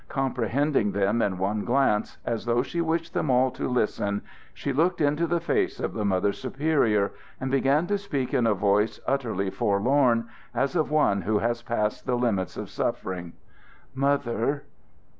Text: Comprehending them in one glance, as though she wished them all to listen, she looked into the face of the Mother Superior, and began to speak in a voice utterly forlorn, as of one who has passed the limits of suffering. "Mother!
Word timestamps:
Comprehending 0.09 0.93
them 0.93 1.21
in 1.21 1.37
one 1.37 1.63
glance, 1.63 2.17
as 2.25 2.45
though 2.45 2.63
she 2.63 2.81
wished 2.81 3.13
them 3.13 3.29
all 3.29 3.51
to 3.51 3.67
listen, 3.69 4.23
she 4.51 4.73
looked 4.73 4.99
into 4.99 5.27
the 5.27 5.39
face 5.39 5.79
of 5.79 5.93
the 5.93 6.03
Mother 6.03 6.33
Superior, 6.33 7.11
and 7.39 7.51
began 7.51 7.85
to 7.85 7.99
speak 7.99 8.33
in 8.33 8.47
a 8.47 8.55
voice 8.55 8.99
utterly 9.05 9.51
forlorn, 9.51 10.27
as 10.55 10.75
of 10.75 10.89
one 10.89 11.21
who 11.21 11.37
has 11.37 11.61
passed 11.61 12.07
the 12.07 12.15
limits 12.17 12.57
of 12.57 12.67
suffering. 12.71 13.33
"Mother! 13.93 14.63